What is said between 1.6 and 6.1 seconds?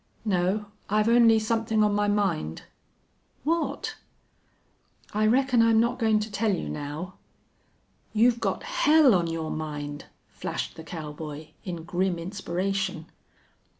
on my mind." "What?" "I reckon I'm not